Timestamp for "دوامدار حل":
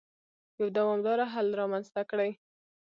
0.77-1.47